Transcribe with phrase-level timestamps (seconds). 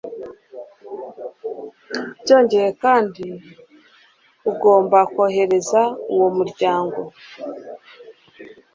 [2.21, 3.25] byongeye kandi
[4.51, 5.81] ugomba kohereza
[6.13, 6.99] uwo muryango